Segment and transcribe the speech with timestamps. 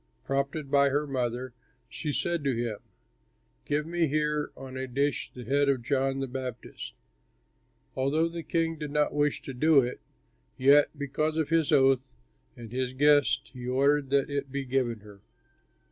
[0.25, 1.53] Prompted by her mother,
[1.87, 2.79] she said to him,
[3.65, 6.95] "Give me here on a dish the head of John the Baptist."
[7.95, 9.99] Although the king did not wish to do it,
[10.57, 12.01] yet because of his oath
[12.57, 15.21] and his guests he ordered that it be given her.